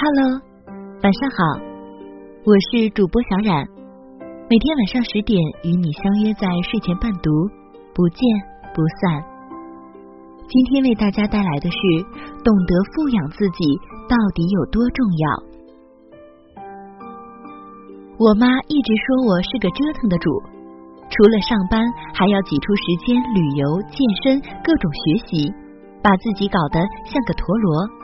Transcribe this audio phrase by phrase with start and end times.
[0.00, 0.40] Hello，
[1.02, 1.60] 晚上好，
[2.48, 3.52] 我是主播小冉，
[4.48, 7.28] 每天晚上十点与你相约在睡前伴读，
[7.92, 8.24] 不见
[8.72, 9.20] 不散。
[10.48, 11.78] 今天为大家带来的是
[12.40, 13.76] 懂得富养自己
[14.08, 15.24] 到底有多重要。
[18.16, 20.32] 我妈一直说我是个折腾的主，
[21.12, 21.84] 除了上班，
[22.16, 25.52] 还要挤出时间旅游、健身、各种学习，
[26.00, 27.99] 把自己搞得像个陀螺。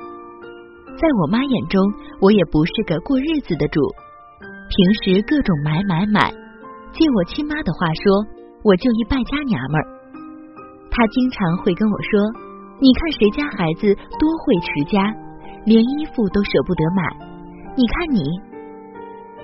[0.97, 1.77] 在我妈眼中，
[2.21, 3.81] 我也不是个过日子的主。
[4.73, 6.33] 平时各种买买买，
[6.93, 8.25] 借我亲妈的话说，
[8.65, 9.85] 我就一败家娘们儿。
[10.91, 12.11] 她经常会跟我说
[12.81, 15.05] ：“你看谁家孩子多会持家，
[15.67, 17.03] 连衣服都舍不得买。
[17.77, 18.25] 你看你，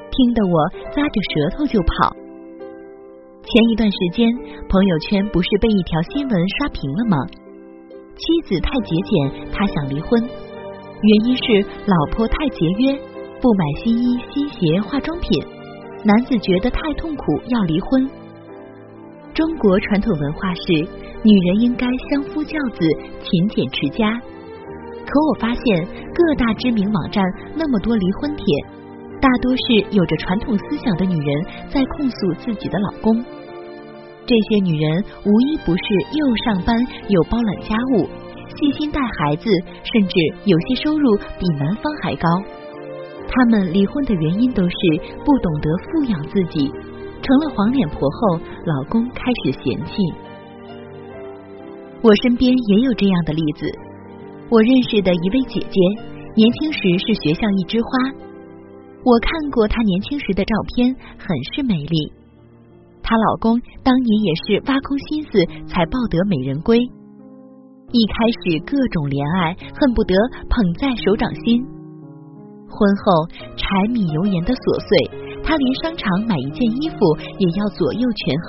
[0.08, 0.56] 听得我
[0.96, 2.16] 咂着舌头就跑。”
[3.44, 4.24] 前一段时间，
[4.70, 7.16] 朋友圈不是被一条新闻刷屏了吗？
[8.16, 10.16] 妻子太节俭，他想离婚。
[11.02, 12.92] 原因是老婆太节约，
[13.40, 15.44] 不买新衣、新鞋、化妆品，
[16.04, 18.08] 男子觉得太痛苦要离婚。
[19.34, 20.62] 中国传统文化是
[21.24, 22.86] 女人应该相夫教子、
[23.20, 24.12] 勤俭持家，
[25.04, 27.24] 可我发现各大知名网站
[27.56, 28.44] 那么多离婚帖，
[29.20, 33.24] 大多是有着传统思想的女人在控诉自己的老公。
[34.24, 35.82] 这些女人无一不是
[36.12, 36.76] 又上班
[37.08, 38.06] 又包揽家务。
[38.62, 39.50] 细心带孩子，
[39.82, 42.28] 甚至有些收入比男方还高。
[43.26, 44.76] 他们离婚的原因都是
[45.24, 46.70] 不懂得富养自己，
[47.22, 49.92] 成了黄脸婆后，老公开始嫌弃。
[52.02, 53.66] 我身边也有这样的例子。
[54.48, 55.80] 我认识的一位姐姐，
[56.36, 57.88] 年轻时是学校一枝花。
[59.04, 62.12] 我看过她年轻时的照片，很是美丽。
[63.02, 66.78] 她老公当年也是挖空心思才抱得美人归。
[67.92, 70.16] 一开始各种怜爱，恨不得
[70.48, 71.60] 捧在手掌心。
[72.72, 74.88] 婚后柴米油盐的琐碎，
[75.44, 76.96] 他连商场买一件衣服
[77.36, 78.32] 也要左右权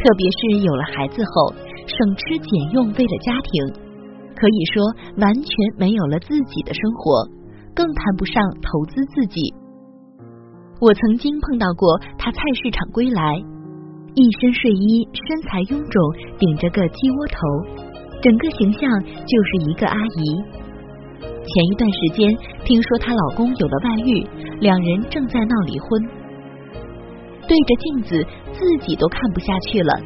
[0.16, 1.52] 别是有了孩子后，
[1.84, 3.52] 省吃俭用为了家庭，
[4.32, 4.80] 可以说
[5.20, 7.28] 完全没有了自己的生活，
[7.76, 9.52] 更谈不上投资自己。
[10.80, 13.36] 我曾经碰到过他菜市场归来，
[14.16, 16.00] 一身睡衣，身材臃肿，
[16.40, 17.36] 顶着个鸡窝头。
[18.26, 20.42] 整个形象就是一个阿姨。
[21.20, 24.26] 前一段时间听说她老公有了外遇，
[24.58, 25.88] 两人正在闹离婚。
[27.46, 30.00] 对着镜子自己都看不下去了，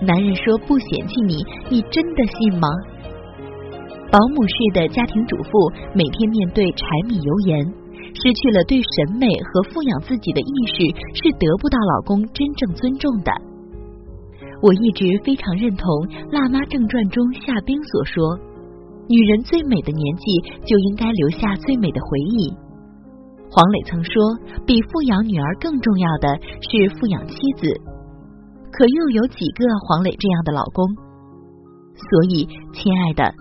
[0.00, 2.68] 男人说不嫌弃你，你真的信吗？
[4.12, 5.50] 保姆式的家庭主妇
[5.92, 7.66] 每天面对柴米油盐，
[8.14, 10.76] 失去了对审美和富养自己的意识，
[11.14, 13.32] 是得不到老公真正尊重的。
[14.62, 15.86] 我一直非常认同
[16.32, 18.38] 《辣妈正传》中夏冰所说
[19.08, 20.24] ：“女人最美的年纪
[20.64, 22.50] 就应该留下最美的回忆。”
[23.52, 24.12] 黄磊曾说
[24.66, 27.68] ：“比富养女儿更重要的是富养妻子。”
[28.72, 30.84] 可又有几个黄磊这样的老公？
[31.96, 32.44] 所以，
[32.74, 33.32] 亲爱的，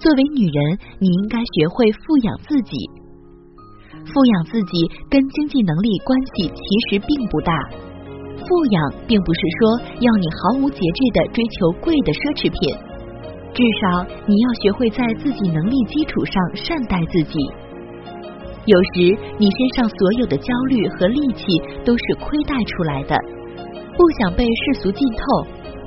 [0.00, 2.76] 作为女人，你应该学会富养自己。
[4.06, 7.54] 富养自己跟经济能力关系其实并不大。
[8.38, 8.76] 富养
[9.06, 12.58] 并不是说要你毫无节制的追求贵的奢侈品，
[13.52, 17.38] 至少你要学会在自己能力基础上善待自己。
[18.64, 21.42] 有时你身上所有的焦虑和戾气
[21.84, 23.14] 都是亏待出来的，
[23.98, 25.22] 不想被世俗浸透，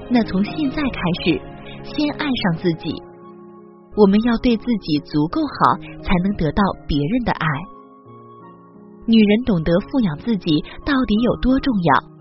[0.10, 1.40] 那从现在开始，
[1.84, 2.92] 先爱上自己。
[3.96, 7.48] 我们要对自己足够好，才能得到别人的爱。
[9.08, 12.15] 女人懂得富养自己到底有多重要？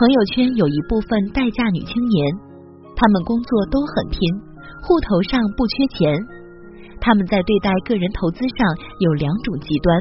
[0.00, 2.16] 朋友圈有一部分待嫁女青年，
[2.96, 4.16] 她们工作都很拼，
[4.80, 6.16] 户头上不缺钱。
[7.02, 8.64] 他们在对待个人投资上
[8.98, 10.00] 有两种极端，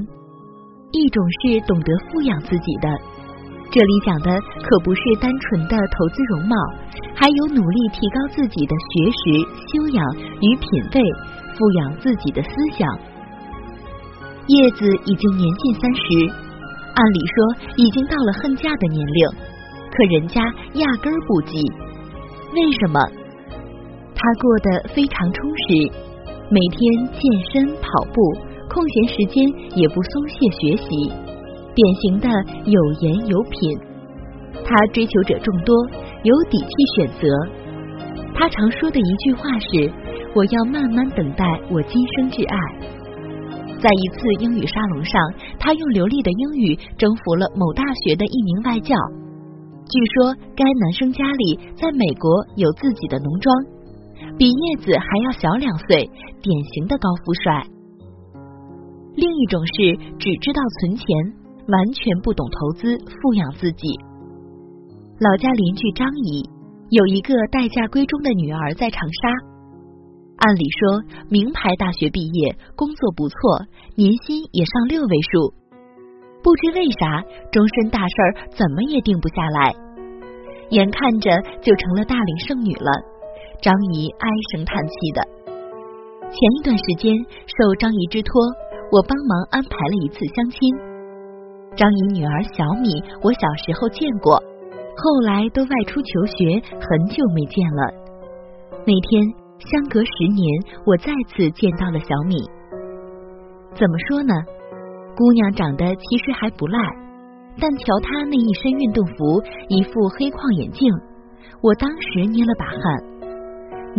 [0.96, 2.88] 一种是懂得富养自己的，
[3.76, 6.56] 这里讲的可不是单纯的投资容貌，
[7.14, 9.20] 还有努力提高自己的学识、
[9.68, 10.64] 修养与品
[10.96, 11.04] 味，
[11.60, 12.88] 富养自己的思想。
[14.48, 16.02] 叶子已经年近三十，
[16.96, 19.49] 按理说已经到了恨嫁的年龄。
[19.92, 20.42] 可人家
[20.76, 21.64] 压根儿不急，
[22.54, 23.00] 为什么？
[24.16, 25.92] 他过得非常充实，
[26.50, 27.22] 每天健
[27.52, 28.22] 身跑步，
[28.70, 31.12] 空闲时间也不松懈学习，
[31.74, 32.28] 典型的
[32.66, 33.80] 有颜有品。
[34.66, 35.76] 他追求者众多，
[36.24, 37.28] 有底气选择。
[38.36, 39.92] 他常说的一句话是
[40.36, 42.58] ：“我要慢慢等待我今生挚爱。”
[43.80, 45.22] 在一次英语沙龙上，
[45.58, 48.96] 他用流利的英语征服了某大学的一名外教。
[49.90, 53.50] 据说该男生家里在美国有自己的农庄，
[54.38, 56.08] 比叶子还要小两岁，
[56.44, 57.66] 典型的高富帅。
[59.16, 61.06] 另一种是只知道存钱，
[61.68, 63.98] 完全不懂投资，富养自己。
[65.20, 66.48] 老家邻居张姨
[66.92, 69.28] 有一个待嫁闺中的女儿在长沙，
[70.38, 71.02] 按理说
[71.32, 73.66] 名牌大学毕业，工作不错，
[73.96, 75.52] 年薪也上六位数，
[76.42, 79.76] 不知为啥终身大事儿怎么也定不下来，
[80.70, 81.30] 眼看着
[81.62, 82.92] 就成了大龄剩女了。
[83.62, 85.22] 张姨唉声叹气的。
[86.30, 87.14] 前一段时间
[87.46, 88.42] 受张姨之托，
[88.92, 90.60] 我帮忙安排了一次相亲。
[91.76, 94.36] 张姨女儿小米，我小时候见过，
[94.96, 97.82] 后来都外出求学，很久没见了。
[98.88, 99.22] 那天
[99.60, 100.46] 相隔十年，
[100.86, 102.38] 我再次见到了小米。
[103.76, 104.34] 怎么说呢？
[105.20, 106.80] 姑娘长得其实还不赖，
[107.60, 110.88] 但瞧她那一身运动服，一副黑框眼镜，
[111.60, 112.80] 我当时捏了把汗。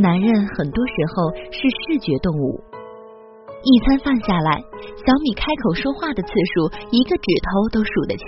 [0.01, 2.57] 男人很多时候是视觉动物，
[3.61, 4.65] 一餐饭下来，
[5.05, 8.25] 小米开口说话的次数一个指头都数得清，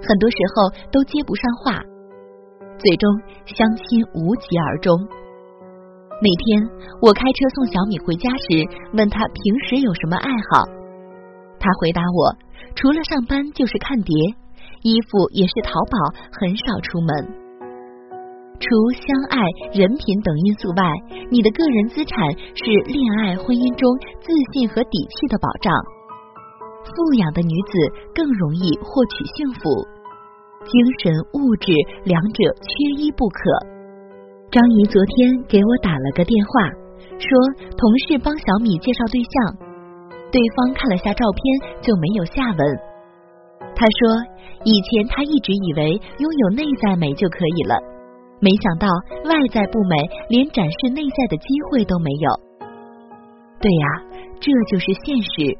[0.00, 1.84] 很多时候都接不上话，
[2.80, 3.04] 最终
[3.44, 4.96] 相亲无疾而终。
[6.24, 6.64] 那天
[7.02, 8.64] 我开车送小米回家时，
[8.96, 10.64] 问他平时有什么爱好，
[11.60, 12.36] 他回答我，
[12.74, 14.14] 除了上班就是看碟，
[14.82, 15.96] 衣服也是淘宝，
[16.32, 17.10] 很少出门。
[18.58, 19.38] 除相爱、
[19.70, 20.82] 人品等因素外，
[21.30, 22.18] 你的个人资产
[22.58, 23.86] 是恋爱、婚姻中
[24.18, 25.70] 自信和底气的保障。
[26.82, 27.72] 富养的女子
[28.14, 29.62] 更容易获取幸福，
[30.66, 31.70] 精神、物质
[32.02, 33.38] 两者缺一不可。
[34.50, 36.66] 张姨昨天给我打了个电话，
[37.20, 37.28] 说
[37.78, 39.67] 同事帮小米介绍对象，
[40.30, 42.60] 对方看了下照片就没有下文。
[43.74, 44.00] 他说
[44.64, 47.74] 以前他一直以为拥有内在美就可以了。
[48.40, 48.86] 没想到
[49.24, 49.96] 外在不美，
[50.28, 52.28] 连展示内在的机会都没有。
[53.60, 53.86] 对呀，
[54.38, 55.58] 这就是现实。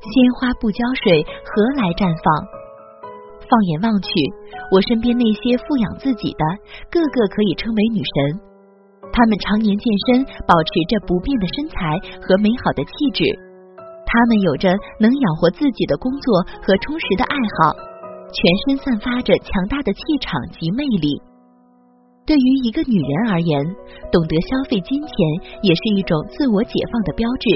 [0.00, 2.26] 鲜花不浇水，何来绽放？
[3.48, 4.08] 放眼望去，
[4.72, 6.44] 我身边那些富养自己的，
[6.92, 8.16] 个个可以称为女神。
[9.12, 13.24] 她们常年健身，保持着不变的身材和美好的气质。
[14.06, 17.74] 他们有着能养活自己的工作和充实的爱好，
[18.32, 21.20] 全身散发着强大的气场及魅力。
[22.26, 23.64] 对于一个女人而言，
[24.12, 25.14] 懂得消费金钱
[25.62, 27.46] 也是一种自我解放的标志。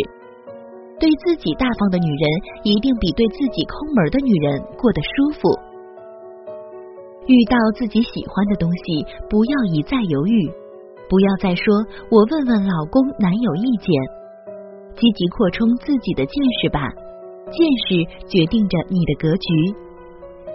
[0.98, 2.24] 对自己大方的女人，
[2.62, 5.48] 一定比对自己抠门的女人过得舒服。
[7.26, 10.48] 遇到自己喜欢的东西，不要一再犹豫，
[11.08, 11.64] 不要再说
[12.10, 13.90] “我问问老公、男友意见”，
[14.96, 16.80] 积极扩充自己的见识吧。
[17.52, 19.48] 见识决定着你的格局。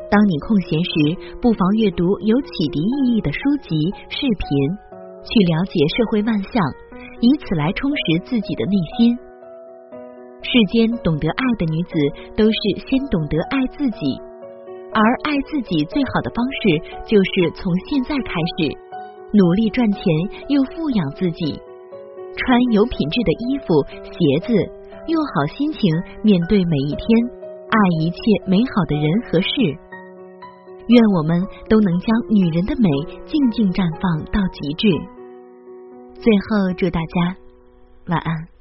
[0.10, 0.92] 当你空闲时，
[1.40, 3.78] 不妨阅读有启迪意义的书籍、
[4.10, 4.48] 视频，
[5.22, 6.52] 去了解社会万象，
[7.22, 9.18] 以此来充实自己的内心。
[10.42, 11.94] 世间懂得爱的女子，
[12.36, 12.58] 都是
[12.90, 14.18] 先懂得爱自己，
[14.92, 15.00] 而
[15.30, 18.74] 爱自己最好的方式，就是从现在开始
[19.32, 20.02] 努力赚钱，
[20.48, 21.62] 又富养自己，
[22.36, 24.54] 穿有品质的衣服、鞋子，
[25.08, 25.82] 用好心情
[26.24, 27.06] 面对每一天，
[27.70, 29.50] 爱一切美好的人和事。
[30.88, 32.90] 愿我们都能将女人的美
[33.26, 34.88] 静静绽放到极致。
[36.16, 37.38] 最后，祝大家
[38.08, 38.59] 晚安。